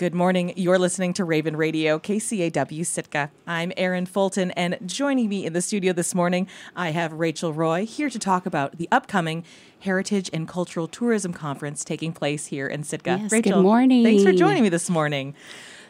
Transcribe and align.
Good 0.00 0.14
morning. 0.14 0.54
You're 0.56 0.78
listening 0.78 1.12
to 1.12 1.26
Raven 1.26 1.58
Radio, 1.58 1.98
KCAW 1.98 2.86
Sitka. 2.86 3.30
I'm 3.46 3.70
Erin 3.76 4.06
Fulton, 4.06 4.50
and 4.52 4.78
joining 4.86 5.28
me 5.28 5.44
in 5.44 5.52
the 5.52 5.60
studio 5.60 5.92
this 5.92 6.14
morning, 6.14 6.48
I 6.74 6.92
have 6.92 7.12
Rachel 7.12 7.52
Roy 7.52 7.84
here 7.84 8.08
to 8.08 8.18
talk 8.18 8.46
about 8.46 8.78
the 8.78 8.88
upcoming 8.90 9.44
Heritage 9.80 10.30
and 10.32 10.48
Cultural 10.48 10.88
Tourism 10.88 11.34
Conference 11.34 11.84
taking 11.84 12.14
place 12.14 12.46
here 12.46 12.66
in 12.66 12.82
Sitka. 12.82 13.18
Yes, 13.20 13.30
Rachel, 13.30 13.52
good 13.56 13.62
morning. 13.62 14.02
Thanks 14.02 14.22
for 14.22 14.32
joining 14.32 14.62
me 14.62 14.70
this 14.70 14.88
morning. 14.88 15.34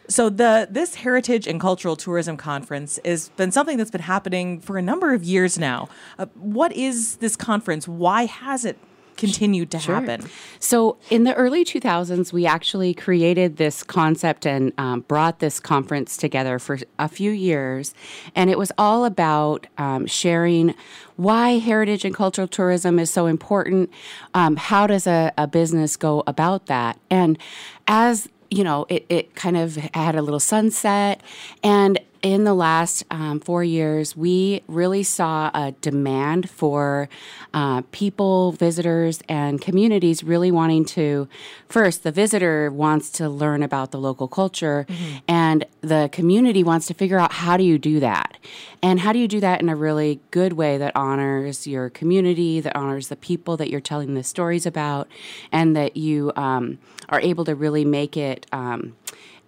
So 0.08 0.28
the 0.28 0.66
this 0.68 0.96
Heritage 0.96 1.46
and 1.46 1.60
Cultural 1.60 1.94
Tourism 1.94 2.36
Conference 2.36 2.98
has 3.04 3.28
been 3.28 3.52
something 3.52 3.76
that's 3.76 3.92
been 3.92 4.00
happening 4.00 4.60
for 4.60 4.76
a 4.76 4.82
number 4.82 5.14
of 5.14 5.22
years 5.22 5.56
now. 5.56 5.88
Uh, 6.18 6.26
what 6.34 6.72
is 6.72 7.18
this 7.18 7.36
conference? 7.36 7.86
Why 7.86 8.26
has 8.26 8.64
it 8.64 8.76
continued 9.20 9.70
to 9.70 9.78
Sure. 9.78 9.94
happen? 9.94 10.28
So, 10.58 10.96
in 11.10 11.24
the 11.24 11.34
early 11.34 11.64
2000s, 11.64 12.32
we 12.32 12.46
actually 12.46 12.94
created 12.94 13.56
this 13.58 13.82
concept 13.82 14.46
and 14.46 14.72
um, 14.78 15.00
brought 15.02 15.38
this 15.38 15.60
conference 15.60 16.16
together 16.16 16.58
for 16.58 16.78
a 16.98 17.08
few 17.08 17.30
years. 17.30 17.94
And 18.34 18.50
it 18.50 18.58
was 18.58 18.72
all 18.76 19.04
about 19.04 19.66
um, 19.78 20.06
sharing 20.06 20.74
why 21.16 21.58
heritage 21.58 22.04
and 22.04 22.14
cultural 22.14 22.48
tourism 22.48 22.98
is 22.98 23.10
so 23.10 23.26
important. 23.26 23.90
Um, 24.34 24.56
how 24.56 24.86
does 24.86 25.06
a, 25.06 25.32
a 25.38 25.46
business 25.46 25.96
go 25.96 26.24
about 26.26 26.66
that? 26.66 26.98
And 27.10 27.38
as 27.86 28.28
you 28.52 28.64
know, 28.64 28.84
it, 28.88 29.06
it 29.08 29.36
kind 29.36 29.56
of 29.56 29.76
had 29.94 30.16
a 30.16 30.22
little 30.22 30.40
sunset. 30.40 31.22
And 31.62 31.99
in 32.22 32.44
the 32.44 32.54
last 32.54 33.04
um, 33.10 33.40
four 33.40 33.64
years, 33.64 34.16
we 34.16 34.62
really 34.68 35.02
saw 35.02 35.50
a 35.54 35.72
demand 35.80 36.50
for 36.50 37.08
uh, 37.54 37.82
people, 37.92 38.52
visitors, 38.52 39.22
and 39.28 39.60
communities 39.60 40.22
really 40.22 40.50
wanting 40.50 40.84
to. 40.84 41.28
First, 41.68 42.02
the 42.02 42.12
visitor 42.12 42.70
wants 42.70 43.10
to 43.12 43.28
learn 43.28 43.62
about 43.62 43.90
the 43.90 43.98
local 43.98 44.28
culture, 44.28 44.86
and 45.26 45.64
the 45.80 46.10
community 46.12 46.62
wants 46.62 46.86
to 46.88 46.94
figure 46.94 47.18
out 47.18 47.32
how 47.32 47.56
do 47.56 47.64
you 47.64 47.78
do 47.78 48.00
that? 48.00 48.36
And 48.82 49.00
how 49.00 49.12
do 49.12 49.18
you 49.18 49.28
do 49.28 49.40
that 49.40 49.60
in 49.60 49.68
a 49.68 49.76
really 49.76 50.20
good 50.30 50.54
way 50.54 50.76
that 50.78 50.92
honors 50.94 51.66
your 51.66 51.90
community, 51.90 52.60
that 52.60 52.76
honors 52.76 53.08
the 53.08 53.16
people 53.16 53.56
that 53.56 53.70
you're 53.70 53.80
telling 53.80 54.14
the 54.14 54.22
stories 54.22 54.66
about, 54.66 55.08
and 55.50 55.74
that 55.74 55.96
you 55.96 56.32
um, 56.36 56.78
are 57.08 57.20
able 57.20 57.44
to 57.46 57.54
really 57.54 57.84
make 57.84 58.16
it. 58.16 58.46
Um, 58.52 58.94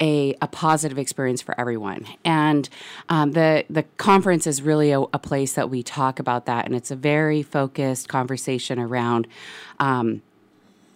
a, 0.01 0.35
a 0.41 0.49
positive 0.49 0.99
experience 0.99 1.43
for 1.43 1.59
everyone. 1.59 2.07
And 2.25 2.69
um, 3.09 3.33
the 3.33 3.65
the 3.71 3.85
conference 3.97 4.47
is 4.47 4.63
really 4.63 4.91
a, 4.93 5.01
a 5.01 5.19
place 5.19 5.55
that 5.55 5.71
we 5.71 5.83
talk 5.83 6.19
about 6.19 6.47
that, 6.47 6.67
and 6.67 6.75
it's 6.75 6.91
a 6.91 6.97
very 6.97 7.43
focused 7.43 8.09
conversation 8.09 8.79
around. 8.79 9.27
Um, 9.79 10.23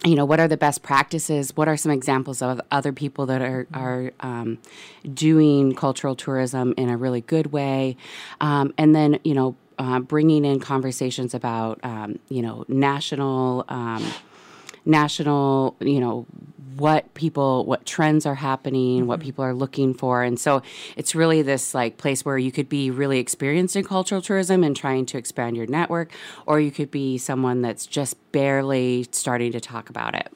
you 0.05 0.15
know 0.15 0.25
what 0.25 0.39
are 0.39 0.47
the 0.47 0.57
best 0.57 0.83
practices 0.83 1.55
what 1.55 1.67
are 1.67 1.75
some 1.75 1.91
examples 1.91 2.43
of 2.43 2.61
other 2.69 2.93
people 2.93 3.25
that 3.25 3.41
are, 3.41 3.65
are 3.73 4.11
um, 4.19 4.59
doing 5.11 5.73
cultural 5.73 6.15
tourism 6.15 6.73
in 6.77 6.87
a 6.89 6.95
really 6.95 7.21
good 7.21 7.47
way 7.47 7.97
um, 8.39 8.71
and 8.77 8.95
then 8.95 9.19
you 9.23 9.33
know 9.33 9.55
uh, 9.79 9.99
bringing 9.99 10.45
in 10.45 10.59
conversations 10.59 11.33
about 11.33 11.79
um, 11.83 12.19
you 12.29 12.43
know 12.43 12.63
national 12.67 13.65
um, 13.69 14.03
national 14.87 15.75
you 15.79 15.99
know 15.99 16.25
what 16.77 17.11
people 17.15 17.65
what 17.65 17.85
trends 17.85 18.25
are 18.25 18.35
happening 18.35 19.07
what 19.07 19.19
mm-hmm. 19.19 19.25
people 19.25 19.43
are 19.43 19.53
looking 19.53 19.93
for. 19.93 20.23
And 20.23 20.39
so 20.39 20.61
it's 20.95 21.15
really 21.15 21.41
this 21.41 21.73
like 21.73 21.97
place 21.97 22.23
where 22.23 22.37
you 22.37 22.51
could 22.51 22.69
be 22.69 22.91
really 22.91 23.19
experienced 23.19 23.75
in 23.75 23.83
cultural 23.83 24.21
tourism 24.21 24.63
and 24.63 24.75
trying 24.75 25.05
to 25.07 25.17
expand 25.17 25.57
your 25.57 25.65
network 25.65 26.11
or 26.45 26.59
you 26.59 26.71
could 26.71 26.91
be 26.91 27.17
someone 27.17 27.61
that's 27.61 27.85
just 27.85 28.15
barely 28.31 29.07
starting 29.11 29.51
to 29.51 29.59
talk 29.59 29.89
about 29.89 30.15
it 30.15 30.31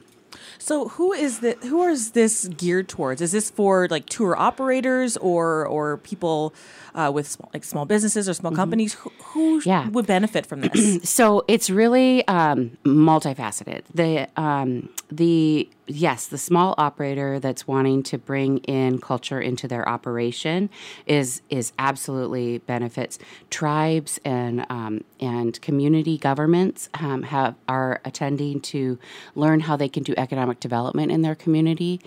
So 0.62 0.90
who 0.90 1.12
is 1.12 1.40
the 1.40 1.54
who 1.64 1.84
is 1.88 2.12
this 2.12 2.48
geared 2.48 2.88
towards? 2.88 3.20
Is 3.22 3.31
this 3.31 3.50
for 3.50 3.88
like 3.90 4.06
tour 4.06 4.38
operators 4.38 5.18
or 5.18 5.66
or 5.66 5.98
people 5.98 6.53
uh, 6.94 7.12
with 7.14 7.28
small, 7.28 7.50
like 7.53 7.64
small 7.64 7.86
businesses 7.86 8.30
or 8.30 8.34
small 8.34 8.52
companies? 8.53 8.94
Who, 8.94 9.09
who 9.34 9.42
Mm-hmm. 9.42 9.70
Yeah. 9.70 9.90
would 9.90 10.06
benefit 10.08 10.46
from 10.46 10.62
this? 10.62 11.00
so 11.09 11.44
it's 11.47 11.69
really 11.69 12.25
um, 12.28 12.78
multifaceted. 12.85 13.81
The 13.94 14.28
um, 14.40 14.90
the 15.12 15.68
yes, 15.96 16.28
the 16.28 16.38
small 16.38 16.75
operator 16.78 17.40
that's 17.40 17.68
wanting 17.68 18.03
to 18.03 18.18
bring 18.18 18.59
in 18.59 19.00
culture 19.00 19.40
into 19.40 19.68
their 19.68 19.88
operation 19.88 20.69
is 21.06 21.41
is 21.50 21.74
absolutely 21.79 22.59
benefits. 22.59 23.19
Tribes 23.50 24.19
and 24.25 24.66
um, 24.69 25.03
and 25.19 25.62
community 25.62 26.18
governments 26.18 26.90
um, 26.96 27.24
have 27.24 27.56
are 27.68 28.02
attending 28.06 28.62
to 28.62 28.97
learn 29.35 29.62
how 29.62 29.75
they 29.75 29.90
can 29.90 30.03
do 30.03 30.13
economic 30.18 30.59
development 30.59 31.12
in 31.12 31.22
their 31.22 31.35
community. 31.35 32.02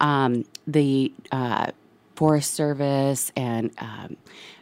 Um, 0.00 0.44
the 0.66 1.12
uh, 1.30 1.70
Forest 2.16 2.54
Service 2.54 3.30
and 3.36 3.70
um, 3.78 4.16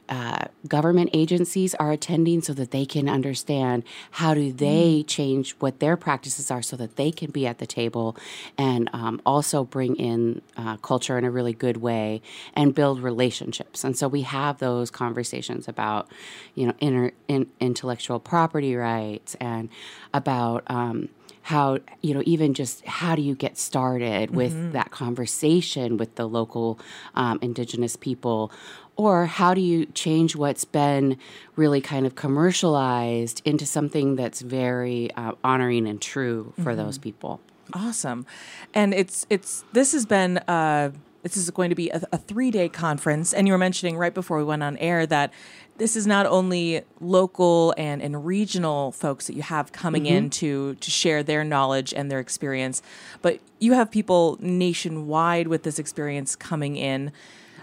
uh, 0.08 0.44
government 0.68 1.10
agencies 1.12 1.74
are 1.76 1.90
attending 1.92 2.42
so 2.42 2.52
that 2.52 2.70
they 2.70 2.84
can 2.84 3.08
understand 3.08 3.82
how 4.12 4.34
do 4.34 4.52
they 4.52 5.02
change 5.06 5.52
what 5.60 5.80
their 5.80 5.96
practices 5.96 6.50
are 6.50 6.62
so 6.62 6.76
that 6.76 6.96
they 6.96 7.10
can 7.10 7.30
be 7.30 7.46
at 7.46 7.58
the 7.58 7.66
table 7.66 8.16
and 8.58 8.90
um, 8.92 9.20
also 9.24 9.64
bring 9.64 9.96
in 9.96 10.42
uh, 10.56 10.76
culture 10.78 11.16
in 11.16 11.24
a 11.24 11.30
really 11.30 11.52
good 11.52 11.78
way 11.78 12.20
and 12.54 12.74
build 12.74 13.00
relationships. 13.00 13.84
And 13.84 13.96
so 13.96 14.08
we 14.08 14.22
have 14.22 14.58
those 14.58 14.90
conversations 14.90 15.68
about 15.68 16.08
you 16.54 16.66
know 16.66 16.74
inter- 16.80 17.12
in, 17.28 17.46
intellectual 17.60 18.20
property 18.20 18.76
rights 18.76 19.34
and 19.40 19.68
about 20.12 20.64
um, 20.66 21.08
how 21.44 21.78
you 22.00 22.14
know 22.14 22.22
even 22.24 22.54
just 22.54 22.84
how 22.86 23.14
do 23.14 23.20
you 23.20 23.34
get 23.34 23.58
started 23.58 24.30
with 24.30 24.72
that 24.72 24.90
conversation 24.90 25.98
with 25.98 26.14
the 26.14 26.26
local 26.26 26.78
um, 27.14 27.38
indigenous 27.42 27.96
people 27.96 28.50
or 28.96 29.26
how 29.26 29.54
do 29.54 29.60
you 29.60 29.86
change 29.86 30.36
what's 30.36 30.64
been 30.64 31.16
really 31.56 31.80
kind 31.80 32.06
of 32.06 32.14
commercialized 32.14 33.42
into 33.44 33.66
something 33.66 34.16
that's 34.16 34.40
very 34.40 35.10
uh, 35.16 35.32
honoring 35.42 35.86
and 35.86 36.00
true 36.00 36.52
for 36.62 36.74
those 36.74 36.98
people 36.98 37.40
awesome, 37.72 38.26
and 38.72 38.94
it's 38.94 39.26
it's 39.30 39.64
this 39.72 39.92
has 39.92 40.06
been. 40.06 40.38
Uh, 40.38 40.90
this 41.22 41.38
is 41.38 41.50
going 41.50 41.70
to 41.70 41.74
be 41.74 41.88
a, 41.88 42.02
a 42.12 42.18
three 42.18 42.50
day 42.50 42.68
conference, 42.68 43.32
and 43.32 43.46
you 43.46 43.54
were 43.54 43.58
mentioning 43.58 43.96
right 43.96 44.12
before 44.12 44.36
we 44.36 44.44
went 44.44 44.62
on 44.62 44.76
air 44.76 45.06
that 45.06 45.32
this 45.78 45.96
is 45.96 46.06
not 46.06 46.26
only 46.26 46.82
local 47.00 47.74
and, 47.78 48.02
and 48.02 48.26
regional 48.26 48.92
folks 48.92 49.26
that 49.26 49.34
you 49.34 49.40
have 49.40 49.72
coming 49.72 50.04
in 50.04 50.28
to 50.30 50.74
to 50.74 50.90
share 50.90 51.22
their 51.22 51.42
knowledge 51.42 51.94
and 51.94 52.10
their 52.10 52.20
experience, 52.20 52.82
but 53.22 53.40
you 53.58 53.72
have 53.72 53.90
people 53.90 54.36
nationwide 54.40 55.48
with 55.48 55.62
this 55.62 55.78
experience 55.78 56.36
coming 56.36 56.76
in. 56.76 57.10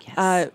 yes. 0.07 0.17
Uh, 0.17 0.45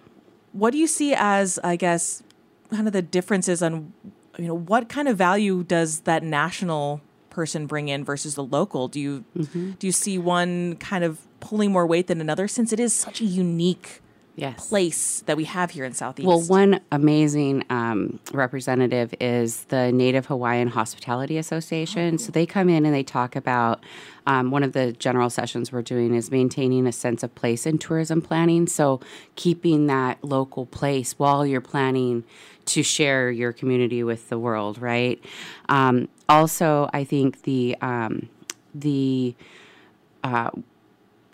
what 0.56 0.72
do 0.72 0.78
you 0.78 0.86
see 0.86 1.14
as, 1.14 1.58
I 1.62 1.76
guess, 1.76 2.22
kind 2.70 2.86
of 2.86 2.92
the 2.92 3.02
differences 3.02 3.62
on, 3.62 3.92
you 4.38 4.46
know, 4.46 4.56
what 4.56 4.88
kind 4.88 5.08
of 5.08 5.16
value 5.16 5.62
does 5.62 6.00
that 6.00 6.22
national 6.22 7.00
person 7.30 7.66
bring 7.66 7.88
in 7.88 8.04
versus 8.04 8.34
the 8.34 8.44
local? 8.44 8.88
Do 8.88 8.98
you 9.00 9.24
mm-hmm. 9.36 9.72
do 9.72 9.86
you 9.86 9.92
see 9.92 10.18
one 10.18 10.76
kind 10.76 11.04
of 11.04 11.20
pulling 11.40 11.70
more 11.70 11.86
weight 11.86 12.06
than 12.06 12.20
another 12.20 12.48
since 12.48 12.72
it 12.72 12.80
is 12.80 12.92
such 12.92 13.20
a 13.20 13.24
unique 13.24 14.00
yes 14.36 14.68
place 14.68 15.22
that 15.26 15.36
we 15.36 15.44
have 15.44 15.70
here 15.70 15.84
in 15.84 15.92
Southeast? 15.92 16.26
Well, 16.26 16.42
one 16.42 16.80
amazing 16.92 17.64
um, 17.70 18.20
representative 18.32 19.14
is 19.20 19.64
the 19.64 19.90
Native 19.92 20.26
Hawaiian 20.26 20.68
Hospitality 20.68 21.38
Association. 21.38 22.18
So 22.18 22.30
they 22.30 22.46
come 22.46 22.68
in 22.68 22.84
and 22.86 22.94
they 22.94 23.02
talk 23.02 23.36
about 23.36 23.82
um, 24.26 24.50
one 24.50 24.62
of 24.62 24.72
the 24.72 24.92
general 24.92 25.30
sessions 25.30 25.72
we're 25.72 25.82
doing 25.82 26.14
is 26.14 26.30
maintaining 26.30 26.86
a 26.86 26.92
sense 26.92 27.22
of 27.22 27.34
place 27.34 27.66
in 27.66 27.78
tourism 27.78 28.20
planning. 28.20 28.66
So 28.66 29.00
keeping 29.36 29.86
that 29.86 30.22
local 30.22 30.66
place 30.66 31.18
while 31.18 31.46
you're 31.46 31.60
planning 31.60 32.24
to 32.66 32.82
share 32.82 33.30
your 33.30 33.52
community 33.52 34.02
with 34.02 34.28
the 34.28 34.38
world, 34.38 34.78
right? 34.78 35.22
Um, 35.68 36.08
also, 36.28 36.90
I 36.92 37.04
think 37.04 37.42
the 37.42 37.76
um, 37.80 38.28
the 38.74 39.34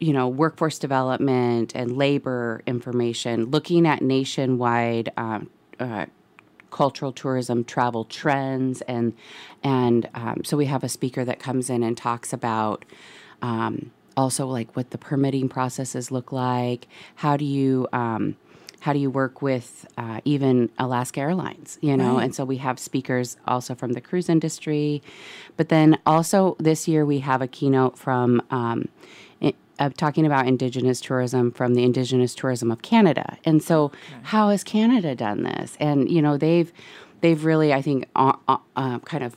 you 0.03 0.13
know, 0.13 0.27
workforce 0.27 0.81
development 0.81 1.77
and 1.77 1.97
labor 1.97 2.61
information, 2.67 3.45
looking 3.45 3.87
at 3.87 4.03
nationwide 4.03 5.13
um, 5.17 5.49
uh, 5.79 6.07
cultural 6.73 7.13
tourism 7.13 7.63
travel 7.63 8.05
trends, 8.07 8.81
and 8.83 9.15
and 9.63 10.09
um, 10.15 10.43
so 10.45 10.57
we 10.57 10.67
have 10.67 10.83
a 10.83 10.89
speaker 10.89 11.25
that 11.25 11.39
comes 11.39 11.71
in 11.71 11.85
and 11.85 11.97
talks 11.97 12.33
about. 12.33 12.85
Um, 13.43 13.93
also, 14.17 14.47
like 14.47 14.75
what 14.75 14.91
the 14.91 14.99
permitting 14.99 15.49
processes 15.49 16.11
look 16.11 16.33
like. 16.33 16.89
How 17.15 17.37
do 17.37 17.45
you 17.45 17.87
um, 17.93 18.37
how 18.81 18.93
do 18.93 18.99
you 18.99 19.09
work 19.09 19.41
with 19.41 19.87
uh, 19.97 20.21
even 20.25 20.69
Alaska 20.81 21.21
Airlines? 21.21 21.79
You 21.81 21.97
know, 21.97 22.19
and 22.19 22.35
so 22.35 22.45
we 22.45 22.57
have 22.57 22.81
speakers 22.81 23.37
also 23.47 23.77
from 23.77 23.93
the 23.93 24.01
cruise 24.01 24.29
industry, 24.29 25.01
but 25.57 25.69
then 25.69 26.01
also 26.05 26.57
this 26.59 26.89
year 26.89 27.07
we 27.07 27.21
have 27.21 27.41
a 27.41 27.47
keynote 27.47 27.97
from 27.97 28.43
um, 28.51 28.89
of 29.79 29.97
talking 29.97 30.27
about 30.27 30.47
Indigenous 30.47 31.01
tourism 31.01 31.51
from 31.51 31.75
the 31.75 31.85
Indigenous 31.85 32.35
tourism 32.35 32.71
of 32.71 32.83
Canada. 32.83 33.39
And 33.45 33.63
so, 33.63 33.93
how 34.23 34.51
has 34.51 34.63
Canada 34.65 35.15
done 35.15 35.43
this? 35.43 35.77
And 35.81 36.11
you 36.11 36.23
know, 36.23 36.37
they've 36.37 36.73
they've 37.21 37.45
really, 37.45 37.73
I 37.73 37.83
think, 37.83 38.09
uh, 38.15 38.35
uh, 38.49 38.59
uh, 38.77 38.99
kind 39.01 39.25
of 39.25 39.35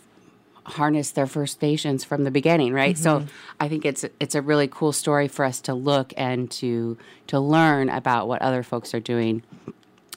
harnessed 0.66 1.16
their 1.16 1.28
First 1.28 1.62
Nations 1.62 2.04
from 2.04 2.24
the 2.24 2.32
beginning, 2.32 2.74
right? 2.74 2.96
Mm-hmm. 2.96 3.28
So 3.28 3.34
I 3.60 3.70
think 3.70 3.86
it's 3.86 4.04
it's 4.20 4.36
a 4.36 4.42
really 4.42 4.68
cool 4.68 4.92
story 4.92 5.28
for 5.28 5.46
us 5.46 5.62
to 5.62 5.74
look 5.74 6.14
and 6.18 6.52
to 6.52 6.98
to 7.28 7.40
learn 7.40 7.90
about 7.90 8.28
what 8.28 8.42
other 8.42 8.64
folks 8.64 8.94
are 8.94 9.00
doing. 9.00 9.44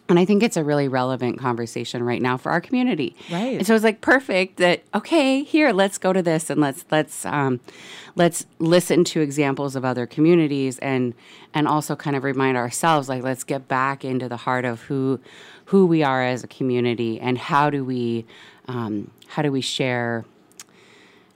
And 0.08 0.18
I 0.18 0.24
think 0.24 0.42
it's 0.42 0.56
a 0.56 0.64
really 0.64 0.88
relevant 0.88 1.38
conversation 1.38 2.02
right 2.02 2.22
now 2.22 2.38
for 2.38 2.50
our 2.50 2.60
community. 2.62 3.14
Right. 3.30 3.58
And 3.58 3.66
so 3.66 3.74
it's 3.74 3.84
like 3.84 4.00
perfect 4.00 4.56
that 4.56 4.82
okay, 4.94 5.42
here 5.42 5.72
let's 5.72 5.98
go 5.98 6.12
to 6.12 6.22
this 6.22 6.48
and 6.48 6.60
let's 6.60 6.84
let's 6.90 7.26
um, 7.26 7.60
let's 8.16 8.46
listen 8.58 9.04
to 9.04 9.20
examples 9.20 9.76
of 9.76 9.84
other 9.84 10.06
communities 10.06 10.78
and 10.78 11.14
and 11.52 11.68
also 11.68 11.94
kind 11.94 12.16
of 12.16 12.24
remind 12.24 12.56
ourselves 12.56 13.08
like 13.08 13.22
let's 13.22 13.44
get 13.44 13.68
back 13.68 14.04
into 14.04 14.28
the 14.28 14.38
heart 14.38 14.64
of 14.64 14.82
who 14.82 15.20
who 15.66 15.84
we 15.84 16.02
are 16.02 16.24
as 16.24 16.42
a 16.42 16.48
community 16.48 17.20
and 17.20 17.36
how 17.36 17.68
do 17.68 17.84
we 17.84 18.24
um, 18.66 19.10
how 19.26 19.42
do 19.42 19.52
we 19.52 19.60
share 19.60 20.24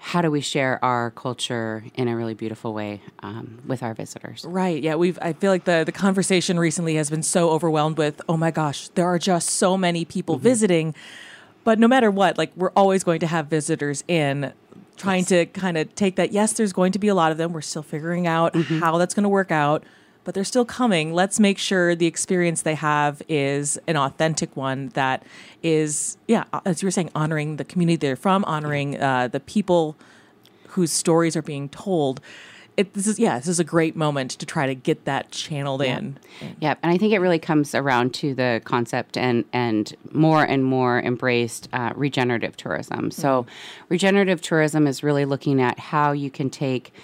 how 0.05 0.21
do 0.21 0.33
we 0.33 0.41
share 0.41 0.85
our 0.85 1.13
culture 1.13 1.85
in 1.95 2.09
a 2.09 2.17
really 2.17 2.35
beautiful 2.35 2.75
way 2.75 3.01
um, 3.23 3.61
with 3.69 3.85
our 3.85 3.95
visitors 3.95 4.45
right 4.49 4.83
yeah 4.83 4.97
we've 4.97 5.17
i 5.23 5.33
feel 5.33 5.53
like 5.53 5.63
the, 5.63 5.85
the 5.87 5.93
conversation 5.93 6.59
recently 6.59 6.97
has 6.97 7.09
been 7.09 7.23
so 7.23 7.51
overwhelmed 7.51 7.97
with 7.97 8.21
oh 8.29 8.37
my 8.37 8.51
gosh 8.51 8.89
there 8.89 9.07
are 9.07 9.19
just 9.19 9.49
so 9.49 9.77
many 9.77 10.05
people 10.05 10.35
mm-hmm. 10.35 10.43
visiting 10.43 10.95
but 11.63 11.79
no 11.79 11.87
matter 11.87 12.11
what 12.11 12.37
like 12.37 12.51
we're 12.57 12.73
always 12.73 13.05
going 13.05 13.21
to 13.21 13.29
have 13.29 13.47
visitors 13.47 14.03
in 14.09 14.53
trying 14.97 15.21
yes. 15.21 15.29
to 15.29 15.47
kind 15.47 15.79
of 15.79 15.95
take 15.95 16.17
that 16.17 16.33
yes 16.33 16.53
there's 16.55 16.73
going 16.73 16.91
to 16.91 16.99
be 16.99 17.07
a 17.07 17.15
lot 17.15 17.31
of 17.31 17.39
them 17.39 17.53
we're 17.53 17.61
still 17.61 17.83
figuring 17.83 18.27
out 18.27 18.55
mm-hmm. 18.55 18.81
how 18.81 18.99
that's 18.99 19.15
going 19.15 19.23
to 19.23 19.29
work 19.29 19.53
out 19.53 19.85
but 20.25 20.35
they're 20.35 20.45
still 20.45 20.65
coming. 20.65 21.13
Let's 21.13 21.41
make 21.41 21.59
sure 21.59 21.95
the 21.95 22.07
experience 22.07 22.63
they 22.63 22.75
have 22.75 23.23
is 23.29 23.79
an 23.87 23.97
authentic 23.97 24.57
one 24.57 24.89
that 24.91 25.25
is, 25.63 26.17
yeah, 26.29 26.45
as 26.65 26.83
you 26.83 26.87
were 26.87 26.93
saying, 26.93 27.11
honoring 27.15 27.57
the 27.57 27.65
community 27.65 27.97
they're 27.97 28.17
from, 28.17 28.45
honoring 28.45 29.01
uh, 29.01 29.29
the 29.29 29.41
people 29.41 29.97
whose 30.69 30.93
stories 30.93 31.37
are 31.37 31.43
being 31.43 31.69
told. 31.69 32.21
It, 32.75 32.95
this 32.95 33.07
is 33.07 33.19
yeah, 33.19 33.39
this 33.39 33.49
is 33.49 33.61
a 33.61 33.65
great 33.65 33.97
moment 33.97 34.31
to 34.31 34.47
try 34.47 34.67
to 34.67 34.75
get 34.75 35.05
that 35.05 35.31
channeled 35.31 35.83
yeah. 35.83 35.99
in. 35.99 36.19
Yeah, 36.59 36.75
and 36.83 36.91
I 36.91 36.97
think 36.97 37.13
it 37.13 37.19
really 37.19 37.39
comes 37.39 37.75
around 37.75 38.15
to 38.15 38.35
the 38.35 38.63
concept 38.65 39.19
and 39.19 39.45
and 39.53 39.95
more 40.11 40.43
and 40.43 40.65
more 40.65 40.99
embraced 40.99 41.69
uh, 41.75 41.93
regenerative 41.95 42.57
tourism. 42.57 43.11
So, 43.11 43.43
mm-hmm. 43.43 43.85
regenerative 43.91 44.41
tourism 44.41 44.87
is 44.87 45.03
really 45.03 45.27
looking 45.27 45.61
at 45.61 45.79
how 45.79 46.13
you 46.13 46.31
can 46.31 46.49
take 46.49 46.95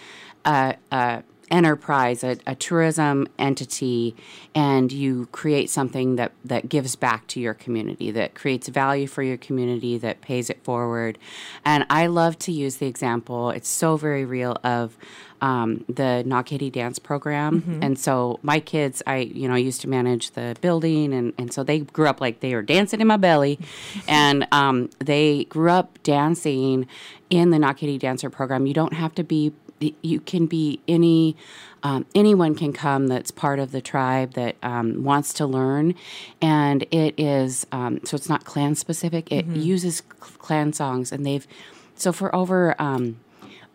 a, 0.46 0.74
a 0.90 1.22
enterprise, 1.50 2.22
a, 2.22 2.36
a, 2.46 2.54
tourism 2.54 3.26
entity, 3.38 4.14
and 4.54 4.92
you 4.92 5.26
create 5.32 5.70
something 5.70 6.16
that, 6.16 6.32
that 6.44 6.68
gives 6.68 6.96
back 6.96 7.26
to 7.28 7.40
your 7.40 7.54
community, 7.54 8.10
that 8.10 8.34
creates 8.34 8.68
value 8.68 9.06
for 9.06 9.22
your 9.22 9.36
community, 9.36 9.98
that 9.98 10.20
pays 10.20 10.50
it 10.50 10.62
forward. 10.62 11.18
And 11.64 11.86
I 11.88 12.06
love 12.06 12.38
to 12.40 12.52
use 12.52 12.76
the 12.76 12.86
example, 12.86 13.50
it's 13.50 13.68
so 13.68 13.96
very 13.96 14.24
real, 14.24 14.58
of 14.64 14.96
um, 15.40 15.84
the 15.88 16.24
Kahidi 16.26 16.70
dance 16.70 16.98
program. 16.98 17.60
Mm-hmm. 17.60 17.82
And 17.82 17.98
so 17.98 18.38
my 18.42 18.60
kids, 18.60 19.02
I, 19.06 19.18
you 19.18 19.48
know, 19.48 19.54
I 19.54 19.58
used 19.58 19.80
to 19.82 19.88
manage 19.88 20.32
the 20.32 20.56
building, 20.60 21.12
and, 21.12 21.32
and 21.38 21.52
so 21.52 21.62
they 21.62 21.80
grew 21.80 22.08
up 22.08 22.20
like 22.20 22.40
they 22.40 22.54
were 22.54 22.62
dancing 22.62 23.00
in 23.00 23.06
my 23.06 23.16
belly. 23.16 23.58
and 24.08 24.46
um, 24.52 24.90
they 24.98 25.44
grew 25.44 25.70
up 25.70 26.02
dancing 26.02 26.86
in 27.30 27.50
the 27.50 27.58
Kahidi 27.58 27.98
dancer 27.98 28.30
program. 28.30 28.66
You 28.66 28.74
don't 28.74 28.94
have 28.94 29.14
to 29.16 29.24
be 29.24 29.52
you 29.80 30.20
can 30.20 30.46
be 30.46 30.80
any 30.88 31.36
um, 31.82 32.06
anyone 32.14 32.54
can 32.54 32.72
come 32.72 33.06
that's 33.06 33.30
part 33.30 33.58
of 33.58 33.72
the 33.72 33.80
tribe 33.80 34.34
that 34.34 34.56
um, 34.62 35.04
wants 35.04 35.32
to 35.34 35.46
learn. 35.46 35.94
And 36.42 36.84
it 36.90 37.18
is 37.18 37.66
um, 37.72 38.00
so 38.04 38.16
it's 38.16 38.28
not 38.28 38.44
clan 38.44 38.74
specific. 38.74 39.30
It 39.30 39.46
mm-hmm. 39.46 39.60
uses 39.60 40.00
clan 40.20 40.72
songs. 40.72 41.12
And 41.12 41.24
they've 41.24 41.46
so 41.94 42.12
for 42.12 42.34
over 42.34 42.74
um, 42.80 43.18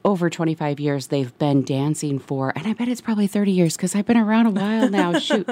over 0.05 0.29
25 0.29 0.79
years 0.79 1.07
they've 1.07 1.37
been 1.37 1.63
dancing 1.63 2.19
for 2.19 2.51
and 2.55 2.67
i 2.67 2.73
bet 2.73 2.87
it's 2.87 3.01
probably 3.01 3.27
30 3.27 3.51
years 3.51 3.75
because 3.77 3.95
i've 3.95 4.05
been 4.05 4.17
around 4.17 4.45
a 4.45 4.51
while 4.51 4.89
now 4.89 5.13
shoot. 5.19 5.47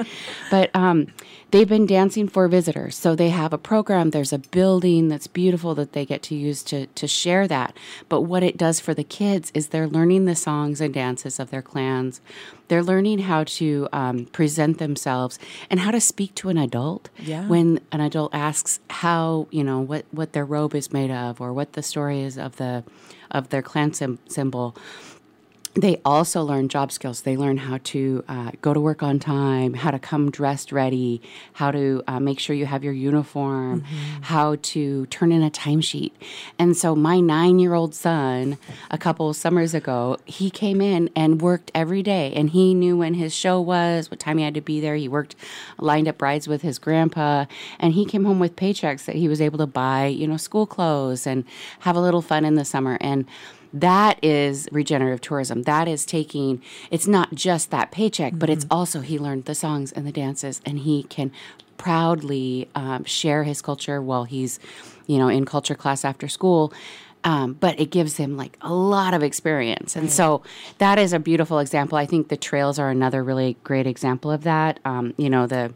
But 0.50 0.74
um, 0.74 1.08
they've 1.50 1.68
been 1.68 1.86
dancing 1.86 2.28
for 2.28 2.48
visitors. 2.48 2.96
So 2.96 3.14
they 3.14 3.30
have 3.30 3.52
a 3.52 3.58
program 3.58 4.10
there's 4.10 4.32
a 4.32 4.38
building 4.38 5.08
that's 5.08 5.26
beautiful 5.26 5.74
that 5.76 5.92
they 5.92 6.04
get 6.04 6.22
to 6.24 6.34
use 6.34 6.62
to, 6.64 6.86
to 6.86 7.06
share 7.06 7.46
that. 7.48 7.76
But 8.08 8.22
what 8.22 8.42
it 8.42 8.56
does 8.56 8.80
for 8.80 8.94
the 8.94 9.04
kids 9.04 9.50
is 9.54 9.68
they're 9.68 9.88
learning 9.88 10.24
the 10.24 10.34
songs 10.34 10.80
and 10.80 10.92
dances 10.92 11.38
of 11.38 11.50
their 11.50 11.62
clans. 11.62 12.20
They're 12.68 12.82
learning 12.82 13.20
how 13.20 13.44
to 13.44 13.88
um, 13.92 14.26
present 14.26 14.78
themselves 14.78 15.38
and 15.68 15.80
how 15.80 15.90
to 15.90 16.00
speak 16.00 16.34
to 16.36 16.48
an 16.48 16.58
adult. 16.58 17.10
Yeah. 17.18 17.46
when 17.46 17.80
an 17.92 18.00
adult 18.00 18.34
asks 18.34 18.80
how 18.88 19.46
you 19.50 19.62
know 19.62 19.80
what 19.80 20.06
what 20.10 20.32
their 20.32 20.44
robe 20.44 20.74
is 20.74 20.92
made 20.92 21.10
of 21.10 21.40
or 21.40 21.52
what 21.52 21.74
the 21.74 21.82
story 21.82 22.22
is 22.22 22.38
of 22.38 22.56
the 22.56 22.84
of 23.32 23.48
their 23.50 23.62
clan 23.62 23.92
sim- 23.92 24.18
symbol 24.28 24.76
they 25.74 26.00
also 26.04 26.42
learn 26.42 26.68
job 26.68 26.92
skills. 26.92 27.22
They 27.22 27.36
learn 27.36 27.56
how 27.56 27.78
to 27.84 28.24
uh, 28.28 28.50
go 28.60 28.74
to 28.74 28.80
work 28.80 29.02
on 29.02 29.18
time, 29.18 29.72
how 29.72 29.90
to 29.90 29.98
come 29.98 30.30
dressed 30.30 30.70
ready, 30.70 31.22
how 31.54 31.70
to 31.70 32.02
uh, 32.06 32.20
make 32.20 32.38
sure 32.38 32.54
you 32.54 32.66
have 32.66 32.84
your 32.84 32.92
uniform, 32.92 33.80
mm-hmm. 33.80 34.22
how 34.22 34.56
to 34.60 35.06
turn 35.06 35.32
in 35.32 35.42
a 35.42 35.50
timesheet. 35.50 36.12
And 36.58 36.76
so, 36.76 36.94
my 36.94 37.20
nine 37.20 37.58
year 37.58 37.72
old 37.72 37.94
son, 37.94 38.58
a 38.90 38.98
couple 38.98 39.32
summers 39.32 39.72
ago, 39.72 40.18
he 40.26 40.50
came 40.50 40.82
in 40.82 41.08
and 41.16 41.40
worked 41.40 41.70
every 41.74 42.02
day. 42.02 42.34
And 42.34 42.50
he 42.50 42.74
knew 42.74 42.98
when 42.98 43.14
his 43.14 43.34
show 43.34 43.58
was, 43.58 44.10
what 44.10 44.20
time 44.20 44.36
he 44.36 44.44
had 44.44 44.54
to 44.54 44.60
be 44.60 44.78
there. 44.78 44.96
He 44.96 45.08
worked, 45.08 45.36
lined 45.78 46.06
up 46.06 46.20
rides 46.20 46.46
with 46.46 46.60
his 46.60 46.78
grandpa. 46.78 47.46
And 47.78 47.94
he 47.94 48.04
came 48.04 48.26
home 48.26 48.38
with 48.38 48.56
paychecks 48.56 49.06
that 49.06 49.16
he 49.16 49.26
was 49.26 49.40
able 49.40 49.58
to 49.58 49.66
buy, 49.66 50.06
you 50.06 50.26
know, 50.26 50.36
school 50.36 50.66
clothes 50.66 51.26
and 51.26 51.44
have 51.80 51.96
a 51.96 52.00
little 52.00 52.22
fun 52.22 52.44
in 52.44 52.56
the 52.56 52.64
summer. 52.64 52.98
And 53.00 53.26
that 53.72 54.22
is 54.22 54.68
regenerative 54.70 55.20
tourism. 55.20 55.62
That 55.62 55.88
is 55.88 56.04
taking, 56.04 56.62
it's 56.90 57.06
not 57.06 57.34
just 57.34 57.70
that 57.70 57.90
paycheck, 57.90 58.32
mm-hmm. 58.32 58.38
but 58.38 58.50
it's 58.50 58.64
mm-hmm. 58.64 58.74
also 58.74 59.00
he 59.00 59.18
learned 59.18 59.46
the 59.46 59.54
songs 59.54 59.92
and 59.92 60.06
the 60.06 60.12
dances 60.12 60.60
and 60.66 60.80
he 60.80 61.04
can 61.04 61.32
proudly 61.78 62.68
um, 62.74 63.04
share 63.04 63.44
his 63.44 63.60
culture 63.62 64.00
while 64.00 64.24
he's, 64.24 64.60
you 65.06 65.18
know, 65.18 65.28
in 65.28 65.44
culture 65.44 65.74
class 65.74 66.04
after 66.04 66.28
school. 66.28 66.72
Um, 67.24 67.52
but 67.54 67.78
it 67.78 67.90
gives 67.90 68.16
him 68.16 68.36
like 68.36 68.56
a 68.62 68.72
lot 68.72 69.14
of 69.14 69.22
experience. 69.22 69.94
And 69.94 70.06
right. 70.06 70.12
so 70.12 70.42
that 70.78 70.98
is 70.98 71.12
a 71.12 71.20
beautiful 71.20 71.60
example. 71.60 71.96
I 71.96 72.04
think 72.04 72.28
the 72.28 72.36
trails 72.36 72.80
are 72.80 72.90
another 72.90 73.22
really 73.22 73.56
great 73.62 73.86
example 73.86 74.30
of 74.30 74.42
that. 74.42 74.80
Um, 74.84 75.14
you 75.16 75.30
know, 75.30 75.46
the 75.46 75.72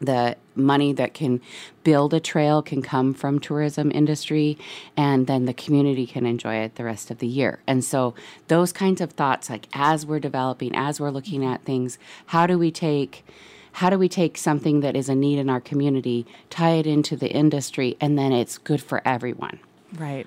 the 0.00 0.36
money 0.54 0.92
that 0.92 1.14
can 1.14 1.40
build 1.84 2.12
a 2.14 2.20
trail 2.20 2.62
can 2.62 2.82
come 2.82 3.14
from 3.14 3.38
tourism 3.38 3.90
industry 3.92 4.58
and 4.96 5.26
then 5.26 5.44
the 5.44 5.54
community 5.54 6.06
can 6.06 6.26
enjoy 6.26 6.56
it 6.56 6.74
the 6.74 6.84
rest 6.84 7.10
of 7.10 7.18
the 7.18 7.26
year. 7.26 7.60
And 7.66 7.84
so 7.84 8.14
those 8.48 8.72
kinds 8.72 9.00
of 9.00 9.12
thoughts 9.12 9.50
like 9.50 9.68
as 9.72 10.04
we're 10.04 10.20
developing 10.20 10.74
as 10.74 11.00
we're 11.00 11.10
looking 11.10 11.44
at 11.44 11.64
things 11.64 11.98
how 12.26 12.46
do 12.46 12.58
we 12.58 12.70
take 12.70 13.24
how 13.72 13.90
do 13.90 13.98
we 13.98 14.08
take 14.08 14.36
something 14.36 14.80
that 14.80 14.96
is 14.96 15.08
a 15.08 15.14
need 15.14 15.38
in 15.38 15.48
our 15.48 15.60
community 15.60 16.26
tie 16.50 16.72
it 16.72 16.86
into 16.86 17.16
the 17.16 17.30
industry 17.30 17.96
and 18.00 18.18
then 18.18 18.32
it's 18.32 18.58
good 18.58 18.82
for 18.82 19.02
everyone? 19.04 19.60
Right. 19.96 20.26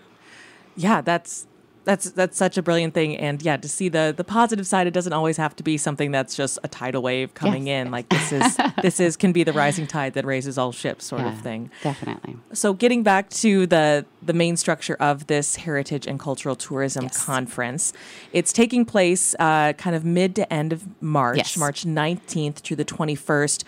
Yeah 0.75 1.01
that's 1.01 1.48
that's 1.84 2.12
that's 2.12 2.38
such 2.38 2.58
a 2.58 2.62
brilliant 2.62 2.94
thing 2.94 3.18
and 3.18 3.42
yeah 3.42 3.58
to 3.58 3.68
see 3.68 3.90
the 3.90 4.14
the 4.16 4.24
positive 4.24 4.68
side 4.68 4.88
it 4.88 4.92
doesn't 4.92 5.14
always 5.14 5.38
have 5.38 5.56
to 5.56 5.64
be 5.64 5.78
something 5.78 6.12
that's 6.12 6.36
just 6.36 6.60
a 6.64 6.68
tidal 6.68 7.02
wave 7.02 7.34
coming 7.34 7.68
yes. 7.68 7.86
in 7.86 7.92
like 7.92 8.08
this 8.10 8.32
is 8.32 8.58
this 8.82 9.00
is 9.00 9.16
can 9.16 9.32
be 9.32 9.44
the 9.44 9.54
rising 9.54 9.88
tide 9.88 10.14
that 10.14 10.26
raises 10.26 10.58
all 10.58 10.72
ships 10.72 11.06
sort 11.06 11.22
yeah, 11.22 11.34
of 11.34 11.42
thing 11.42 11.72
definitely 11.82 12.38
so 12.54 12.74
getting 12.74 13.04
back 13.04 13.30
to 13.30 13.66
the 13.68 14.06
the 14.22 14.34
main 14.34 14.56
structure 14.56 14.96
of 15.00 15.28
this 15.28 15.56
heritage 15.56 16.06
and 16.06 16.20
cultural 16.20 16.56
tourism 16.56 17.04
yes. 17.04 17.26
conference 17.26 17.94
it's 18.32 18.54
taking 18.54 18.86
place 18.86 19.36
uh, 19.40 19.74
kind 19.74 19.96
of 19.96 20.06
mid 20.06 20.36
to 20.36 20.52
end 20.54 20.72
of 20.72 20.86
march 21.02 21.38
yes. 21.38 21.58
march 21.58 21.84
19th 21.84 22.62
to 22.62 22.76
the 22.76 22.86
21st 22.86 23.64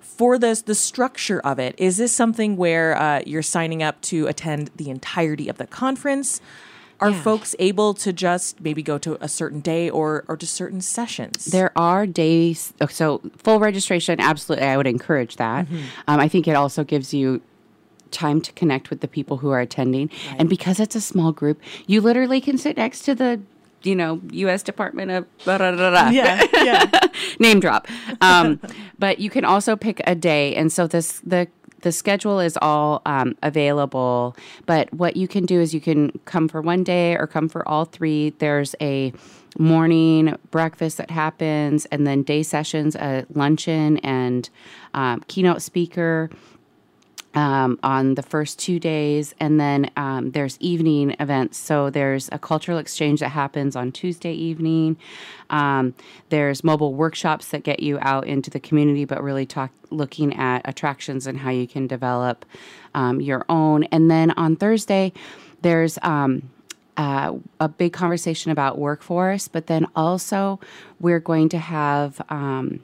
for 0.00 0.38
this 0.38 0.62
the 0.62 0.74
structure 0.74 1.40
of 1.40 1.58
it 1.58 1.74
is 1.78 1.96
this 1.96 2.14
something 2.14 2.56
where 2.56 2.96
uh, 2.96 3.20
you're 3.26 3.42
signing 3.42 3.82
up 3.82 4.00
to 4.00 4.26
attend 4.26 4.70
the 4.76 4.90
entirety 4.90 5.48
of 5.48 5.58
the 5.58 5.66
conference 5.66 6.40
are 7.00 7.10
yeah. 7.10 7.22
folks 7.22 7.54
able 7.58 7.94
to 7.94 8.12
just 8.12 8.60
maybe 8.60 8.82
go 8.82 8.98
to 8.98 9.22
a 9.22 9.28
certain 9.28 9.60
day 9.60 9.90
or 9.90 10.24
or 10.28 10.36
to 10.36 10.46
certain 10.46 10.80
sessions? 10.80 11.46
There 11.46 11.72
are 11.76 12.06
days. 12.06 12.72
Oh, 12.80 12.86
so 12.86 13.20
full 13.36 13.60
registration, 13.60 14.20
absolutely, 14.20 14.66
I 14.66 14.76
would 14.76 14.86
encourage 14.86 15.36
that. 15.36 15.66
Mm-hmm. 15.66 15.84
Um, 16.08 16.20
I 16.20 16.28
think 16.28 16.48
it 16.48 16.54
also 16.54 16.84
gives 16.84 17.12
you 17.12 17.42
time 18.10 18.40
to 18.40 18.52
connect 18.52 18.90
with 18.90 19.00
the 19.00 19.08
people 19.08 19.38
who 19.38 19.50
are 19.50 19.60
attending, 19.60 20.08
right. 20.28 20.36
and 20.38 20.48
because 20.48 20.78
it's 20.78 20.94
a 20.94 21.00
small 21.00 21.32
group, 21.32 21.60
you 21.86 22.00
literally 22.00 22.40
can 22.40 22.58
sit 22.58 22.76
next 22.76 23.02
to 23.02 23.14
the 23.14 23.40
you 23.84 23.94
know, 23.94 24.20
U.S. 24.30 24.62
Department 24.62 25.10
of 25.10 25.38
blah 25.44 25.58
yeah, 25.58 26.42
yeah. 26.54 27.08
name 27.38 27.60
drop. 27.60 27.86
Um, 28.20 28.60
but 28.98 29.18
you 29.18 29.30
can 29.30 29.44
also 29.44 29.76
pick 29.76 30.00
a 30.06 30.14
day, 30.14 30.54
and 30.54 30.72
so 30.72 30.86
this 30.86 31.20
the 31.20 31.48
the 31.84 31.92
schedule 31.92 32.40
is 32.40 32.58
all 32.60 33.02
um, 33.06 33.36
available. 33.42 34.34
But 34.66 34.92
what 34.92 35.16
you 35.16 35.28
can 35.28 35.44
do 35.46 35.60
is 35.60 35.72
you 35.72 35.80
can 35.80 36.18
come 36.24 36.48
for 36.48 36.60
one 36.60 36.82
day 36.82 37.14
or 37.14 37.26
come 37.26 37.48
for 37.48 37.66
all 37.68 37.84
three. 37.84 38.30
There's 38.38 38.74
a 38.80 39.12
morning 39.58 40.34
breakfast 40.50 40.96
that 40.96 41.10
happens, 41.10 41.84
and 41.86 42.06
then 42.06 42.22
day 42.22 42.42
sessions, 42.42 42.96
a 42.96 43.26
luncheon, 43.34 43.98
and 43.98 44.48
um, 44.94 45.22
keynote 45.28 45.62
speaker. 45.62 46.30
Um, 47.34 47.78
on 47.82 48.14
the 48.14 48.22
first 48.22 48.58
two 48.58 48.78
days, 48.78 49.34
and 49.40 49.60
then 49.60 49.90
um, 49.96 50.30
there's 50.30 50.56
evening 50.60 51.16
events. 51.18 51.58
So 51.58 51.90
there's 51.90 52.28
a 52.32 52.38
cultural 52.38 52.78
exchange 52.78 53.20
that 53.20 53.30
happens 53.30 53.74
on 53.74 53.92
Tuesday 53.92 54.32
evening. 54.32 54.96
Um, 55.50 55.94
there's 56.28 56.62
mobile 56.62 56.94
workshops 56.94 57.48
that 57.48 57.64
get 57.64 57.80
you 57.80 57.98
out 58.00 58.26
into 58.26 58.50
the 58.50 58.60
community, 58.60 59.04
but 59.04 59.22
really 59.22 59.46
talk 59.46 59.70
looking 59.90 60.34
at 60.36 60.62
attractions 60.64 61.26
and 61.26 61.38
how 61.38 61.50
you 61.50 61.66
can 61.66 61.86
develop 61.86 62.44
um, 62.94 63.20
your 63.20 63.44
own. 63.48 63.84
And 63.84 64.10
then 64.10 64.30
on 64.32 64.56
Thursday, 64.56 65.12
there's 65.62 65.98
um, 66.02 66.50
uh, 66.96 67.34
a 67.58 67.68
big 67.68 67.92
conversation 67.92 68.50
about 68.52 68.78
workforce, 68.78 69.48
but 69.48 69.66
then 69.66 69.86
also 69.96 70.60
we're 71.00 71.20
going 71.20 71.48
to 71.48 71.58
have 71.58 72.20
um, 72.28 72.80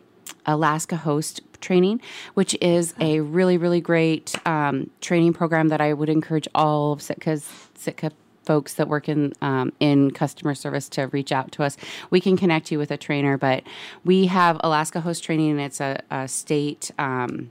Alaska 0.47 0.97
Host 0.97 1.41
training, 1.61 2.01
which 2.35 2.57
is 2.61 2.95
a 3.01 3.21
really, 3.21 3.57
really 3.57 3.81
great 3.81 4.35
um, 4.47 4.91
training 5.01 5.33
program 5.33 5.69
that 5.69 5.81
I 5.81 5.93
would 5.93 6.09
encourage 6.09 6.49
all 6.55 6.93
of 6.93 7.01
Sitka's 7.01 7.49
Sitka 7.75 8.13
folks 8.45 8.75
that 8.75 8.89
work 8.89 9.09
in 9.09 9.33
um, 9.43 9.73
in 9.81 10.11
customer 10.11 10.55
service 10.55 10.89
to 10.89 11.07
reach 11.09 11.31
out 11.33 11.53
to 11.53 11.63
us. 11.63 11.77
We 12.11 12.21
can 12.21 12.37
connect 12.37 12.73
you 12.73 12.79
with 12.79 12.91
a 12.91 12.97
trainer, 12.97 13.37
but 13.37 13.63
we 14.05 14.27
have 14.27 14.61
Alaska 14.65 15.01
Host 15.01 15.23
Training, 15.23 15.53
and 15.53 15.61
it's 15.61 15.81
a, 15.81 16.03
a 16.11 16.27
state. 16.27 16.91
Um, 16.99 17.51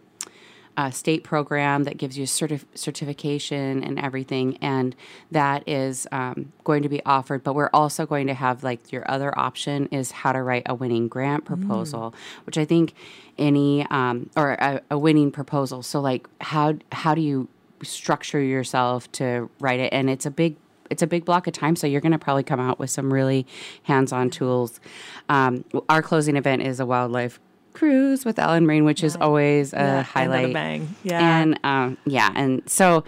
a 0.79 0.93
state 0.93 1.25
program 1.25 1.83
that 1.83 1.97
gives 1.97 2.17
you 2.17 2.25
certif- 2.25 2.63
certification 2.73 3.83
and 3.83 3.99
everything, 3.99 4.57
and 4.61 4.95
that 5.29 5.67
is 5.67 6.07
um, 6.13 6.53
going 6.63 6.83
to 6.83 6.87
be 6.87 7.03
offered. 7.05 7.43
But 7.43 7.53
we're 7.53 7.69
also 7.73 8.05
going 8.05 8.27
to 8.27 8.33
have 8.33 8.63
like 8.63 8.89
your 8.89 9.03
other 9.11 9.37
option 9.37 9.87
is 9.87 10.11
how 10.11 10.31
to 10.31 10.41
write 10.41 10.63
a 10.67 10.73
winning 10.73 11.09
grant 11.09 11.43
proposal, 11.43 12.11
mm. 12.11 12.45
which 12.45 12.57
I 12.57 12.63
think 12.63 12.93
any 13.37 13.85
um, 13.87 14.29
or 14.37 14.53
a, 14.53 14.81
a 14.89 14.97
winning 14.97 15.31
proposal. 15.31 15.83
So 15.83 15.99
like 15.99 16.29
how 16.39 16.75
how 16.93 17.13
do 17.13 17.19
you 17.19 17.49
structure 17.83 18.41
yourself 18.41 19.11
to 19.13 19.49
write 19.59 19.81
it? 19.81 19.91
And 19.91 20.09
it's 20.09 20.25
a 20.25 20.31
big 20.31 20.55
it's 20.89 21.01
a 21.01 21.07
big 21.07 21.25
block 21.25 21.45
of 21.45 21.53
time, 21.53 21.75
so 21.75 21.87
you're 21.87 22.01
going 22.01 22.13
to 22.13 22.17
probably 22.17 22.43
come 22.43 22.61
out 22.61 22.79
with 22.79 22.89
some 22.89 23.11
really 23.13 23.45
hands-on 23.83 24.29
tools. 24.29 24.79
Um, 25.27 25.65
our 25.89 26.01
closing 26.01 26.37
event 26.37 26.61
is 26.61 26.79
a 26.79 26.85
wildlife 26.85 27.39
cruise 27.73 28.25
with 28.25 28.39
Allen 28.39 28.65
Marine, 28.65 28.85
which 28.85 29.03
is 29.03 29.15
always 29.15 29.73
a 29.73 29.77
yeah, 29.77 30.01
highlight. 30.03 30.53
bang. 30.53 30.95
Yeah. 31.03 31.39
And 31.39 31.59
um, 31.63 31.97
yeah, 32.05 32.31
and 32.35 32.67
so 32.69 33.03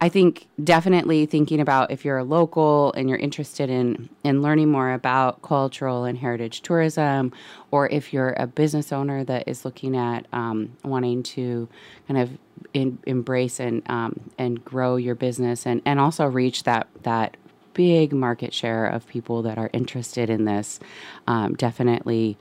I 0.00 0.08
think 0.08 0.46
definitely 0.62 1.26
thinking 1.26 1.60
about 1.60 1.90
if 1.90 2.04
you're 2.04 2.18
a 2.18 2.24
local 2.24 2.92
and 2.92 3.08
you're 3.08 3.18
interested 3.18 3.70
in 3.70 4.08
in 4.24 4.42
learning 4.42 4.70
more 4.70 4.92
about 4.92 5.42
cultural 5.42 6.04
and 6.04 6.18
heritage 6.18 6.62
tourism, 6.62 7.32
or 7.70 7.88
if 7.88 8.12
you're 8.12 8.34
a 8.36 8.46
business 8.46 8.92
owner 8.92 9.24
that 9.24 9.48
is 9.48 9.64
looking 9.64 9.96
at 9.96 10.26
um, 10.32 10.76
wanting 10.84 11.22
to 11.22 11.68
kind 12.08 12.20
of 12.20 12.38
in, 12.74 12.98
embrace 13.06 13.60
and 13.60 13.82
um, 13.88 14.20
and 14.38 14.64
grow 14.64 14.96
your 14.96 15.14
business 15.14 15.66
and 15.66 15.80
and 15.84 15.98
also 16.00 16.26
reach 16.26 16.64
that 16.64 16.88
that 17.02 17.36
big 17.76 18.14
market 18.14 18.54
share 18.54 18.86
of 18.86 19.06
people 19.06 19.42
that 19.42 19.58
are 19.58 19.68
interested 19.74 20.30
in 20.30 20.46
this, 20.46 20.80
um, 21.26 21.54
definitely 21.54 22.38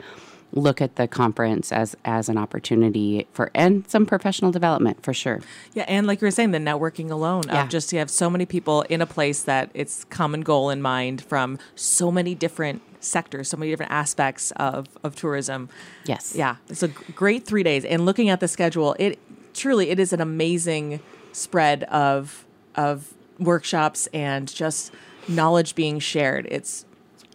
look 0.56 0.82
at 0.82 0.96
the 0.96 1.08
conference 1.08 1.72
as 1.72 1.96
as 2.06 2.30
an 2.30 2.38
opportunity 2.38 3.28
for 3.34 3.52
and 3.54 3.88
some 3.90 4.06
professional 4.06 4.52
development 4.52 5.04
for 5.04 5.14
sure. 5.14 5.42
Yeah, 5.74 5.84
and 5.88 6.08
like 6.08 6.22
you 6.22 6.26
were 6.26 6.32
saying, 6.32 6.52
the 6.52 6.58
networking 6.58 7.12
alone 7.12 7.44
yeah. 7.48 7.64
of 7.64 7.70
just 7.70 7.92
you 7.94 8.00
have 8.00 8.10
so 8.10 8.30
many 8.30 8.46
people 8.46 8.82
in 8.84 9.02
a 9.02 9.06
place 9.06 9.44
that 9.44 9.70
it's 9.74 10.06
common 10.06 10.42
goal 10.42 10.70
in 10.70 10.82
mind 10.82 11.22
from 11.22 11.60
so 11.76 12.10
many 12.12 12.34
different 12.34 12.82
sectors, 13.02 13.50
so 13.50 13.58
many 13.58 13.72
different 13.72 13.92
aspects 13.92 14.52
of 14.52 14.88
of 15.04 15.16
tourism. 15.16 15.70
Yes. 16.06 16.34
Yeah, 16.36 16.56
it's 16.70 16.84
a 16.84 16.88
great 16.88 17.46
three 17.46 17.64
days. 17.64 17.86
And 17.86 18.06
looking 18.06 18.30
at 18.30 18.40
the 18.40 18.48
schedule, 18.48 18.96
it 18.98 19.20
truly 19.54 19.90
it 19.90 20.00
is 20.00 20.14
an 20.14 20.22
amazing 20.22 21.02
spread 21.34 21.84
of 21.84 22.46
of 22.76 23.14
workshops 23.38 24.08
and 24.14 24.48
just 24.54 24.92
knowledge 25.28 25.76
being 25.76 26.00
shared. 26.00 26.48
It's 26.50 26.86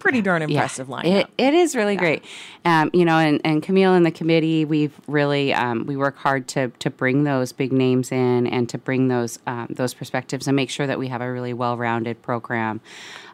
pretty 0.01 0.21
darn 0.21 0.43
impressive 0.43 0.89
yeah, 0.89 0.95
lineup. 0.95 1.05
It, 1.05 1.27
it 1.39 1.55
is 1.55 1.77
really 1.77 1.95
yeah. 1.95 2.01
great. 2.01 2.25
Um, 2.65 2.91
you 2.93 3.05
know, 3.05 3.17
and, 3.17 3.41
and 3.45 3.63
Camille 3.63 3.95
and 3.95 4.05
the 4.05 4.11
committee, 4.11 4.65
we've 4.65 4.99
really 5.07 5.55
um, 5.55 5.87
we 5.87 5.97
work 5.97 6.17
hard 6.17 6.49
to 6.49 6.69
to 6.81 6.91
bring 6.91 7.23
those 7.23 7.53
big 7.53 7.73
names 7.73 8.11
in 8.11 8.49
and 8.49 8.69
to 8.71 8.79
bring 8.79 9.07
those 9.09 9.39
um, 9.47 9.69
those 9.71 9.95
perspectives 9.95 10.49
and 10.49 10.57
make 10.57 10.71
sure 10.71 10.87
that 10.87 10.99
we 10.99 11.07
have 11.09 11.21
a 11.21 11.31
really 11.31 11.53
well 11.53 11.77
rounded 11.77 12.21
program. 12.23 12.81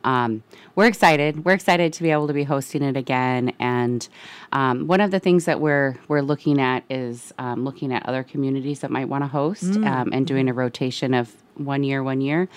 Um, 0.04 0.42
we're 0.75 0.87
excited. 0.87 1.44
We're 1.44 1.54
excited 1.54 1.92
to 1.94 2.02
be 2.02 2.11
able 2.11 2.26
to 2.26 2.35
be 2.35 2.44
hosting 2.44 2.82
it 2.82 2.96
again. 2.96 3.52
And 3.58 4.06
um, 4.52 4.87
one 4.87 5.00
of 5.00 5.11
the 5.11 5.18
things 5.18 5.46
that 5.46 5.61
we're 5.61 5.96
we're 6.08 6.20
looking 6.20 6.61
at 6.61 6.85
is 6.90 7.32
um, 7.38 7.64
looking 7.64 7.92
at 7.92 8.06
other 8.06 8.23
communities 8.23 8.80
that 8.80 8.90
might 8.90 9.08
want 9.08 9.25
to 9.25 9.28
host 9.28 9.64
mm. 9.64 10.08
and 10.12 10.26
doing 10.26 10.49
a 10.49 10.52
rotation 10.52 11.14
of 11.14 11.35
one 11.56 11.82
year, 11.82 12.02
one 12.02 12.20
year. 12.20 12.49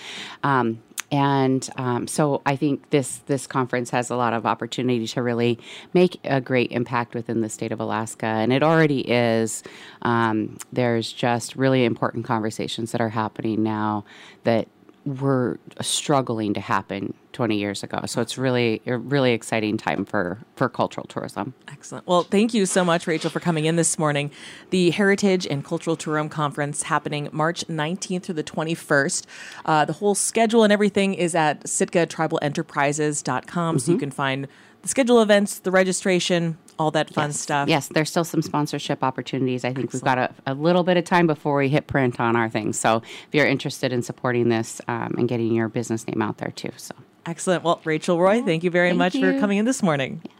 Um, 0.42 0.82
and 1.10 1.68
um, 1.76 2.06
so 2.06 2.40
I 2.46 2.56
think 2.56 2.90
this 2.90 3.18
this 3.26 3.46
conference 3.46 3.90
has 3.90 4.10
a 4.10 4.16
lot 4.16 4.32
of 4.32 4.46
opportunity 4.46 5.06
to 5.08 5.22
really 5.22 5.58
make 5.92 6.20
a 6.24 6.40
great 6.40 6.70
impact 6.72 7.14
within 7.14 7.40
the 7.40 7.48
state 7.48 7.72
of 7.72 7.80
Alaska, 7.80 8.26
and 8.26 8.52
it 8.52 8.62
already 8.62 9.00
is. 9.00 9.62
Um, 10.02 10.58
there's 10.72 11.12
just 11.12 11.56
really 11.56 11.84
important 11.84 12.24
conversations 12.24 12.92
that 12.92 13.00
are 13.00 13.08
happening 13.08 13.62
now 13.62 14.04
that 14.44 14.68
were 15.04 15.58
struggling 15.80 16.54
to 16.54 16.60
happen 16.60 17.14
20 17.32 17.56
years 17.56 17.82
ago. 17.82 18.02
So 18.06 18.20
it's 18.20 18.36
really 18.36 18.82
a 18.86 18.98
really 18.98 19.32
exciting 19.32 19.78
time 19.78 20.04
for 20.04 20.38
for 20.56 20.68
cultural 20.68 21.06
tourism. 21.06 21.54
Excellent. 21.68 22.06
Well, 22.06 22.24
thank 22.24 22.52
you 22.52 22.66
so 22.66 22.84
much 22.84 23.06
Rachel 23.06 23.30
for 23.30 23.40
coming 23.40 23.64
in 23.64 23.76
this 23.76 23.98
morning. 23.98 24.30
The 24.70 24.90
Heritage 24.90 25.46
and 25.46 25.64
Cultural 25.64 25.96
Tourism 25.96 26.28
Conference 26.28 26.82
happening 26.82 27.30
March 27.32 27.66
19th 27.66 28.24
through 28.24 28.34
the 28.34 28.44
21st. 28.44 29.24
Uh, 29.64 29.86
the 29.86 29.94
whole 29.94 30.14
schedule 30.14 30.64
and 30.64 30.72
everything 30.72 31.14
is 31.14 31.34
at 31.34 31.64
sitkatribalenterprises.com 31.64 33.46
mm-hmm. 33.46 33.78
so 33.78 33.90
you 33.90 33.96
mm-hmm. 33.96 34.00
can 34.00 34.10
find 34.10 34.48
the 34.82 34.88
schedule 34.88 35.20
events, 35.20 35.58
the 35.58 35.70
registration, 35.70 36.58
all 36.78 36.90
that 36.92 37.12
fun 37.12 37.28
yes. 37.28 37.40
stuff. 37.40 37.68
Yes, 37.68 37.88
there's 37.88 38.10
still 38.10 38.24
some 38.24 38.42
sponsorship 38.42 39.04
opportunities. 39.04 39.64
I 39.64 39.72
think 39.72 39.86
Excellent. 39.86 39.92
we've 39.92 40.04
got 40.04 40.18
a, 40.46 40.52
a, 40.52 40.54
little 40.54 40.82
bit 40.82 40.96
of 40.96 41.04
time 41.04 41.26
before 41.26 41.56
we 41.56 41.68
hit 41.68 41.86
print 41.86 42.18
on 42.18 42.36
our 42.36 42.48
things. 42.48 42.78
So 42.78 42.96
if 42.96 43.28
you're 43.32 43.46
interested 43.46 43.92
in 43.92 44.02
supporting 44.02 44.48
this 44.48 44.80
um, 44.88 45.14
and 45.18 45.28
getting 45.28 45.52
your 45.52 45.68
business 45.68 46.06
name 46.06 46.22
out 46.22 46.38
there 46.38 46.50
too, 46.50 46.70
so 46.76 46.94
excellent. 47.26 47.64
Well, 47.64 47.80
Rachel 47.84 48.18
Roy, 48.18 48.42
thank 48.42 48.64
you 48.64 48.70
very 48.70 48.90
thank 48.90 48.98
much 48.98 49.14
you. 49.14 49.20
for 49.32 49.38
coming 49.38 49.58
in 49.58 49.66
this 49.66 49.82
morning. 49.82 50.22
Yeah. 50.24 50.32